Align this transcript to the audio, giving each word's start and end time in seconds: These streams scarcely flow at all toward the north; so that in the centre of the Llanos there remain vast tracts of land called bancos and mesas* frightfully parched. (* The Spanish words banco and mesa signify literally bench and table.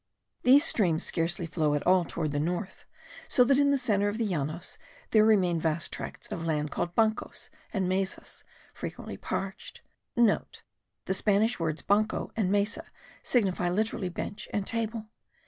These 0.41 0.63
streams 0.65 1.03
scarcely 1.03 1.45
flow 1.45 1.75
at 1.75 1.85
all 1.85 2.05
toward 2.05 2.31
the 2.31 2.39
north; 2.39 2.85
so 3.27 3.43
that 3.43 3.59
in 3.59 3.69
the 3.69 3.77
centre 3.77 4.07
of 4.07 4.17
the 4.17 4.25
Llanos 4.25 4.79
there 5.11 5.23
remain 5.23 5.59
vast 5.59 5.93
tracts 5.93 6.25
of 6.31 6.43
land 6.43 6.71
called 6.71 6.95
bancos 6.95 7.51
and 7.71 7.87
mesas* 7.87 8.43
frightfully 8.73 9.15
parched. 9.17 9.81
(* 10.01 10.15
The 10.15 11.13
Spanish 11.13 11.59
words 11.59 11.83
banco 11.83 12.31
and 12.35 12.51
mesa 12.51 12.85
signify 13.21 13.69
literally 13.69 14.09
bench 14.09 14.49
and 14.51 14.65
table. 14.65 15.05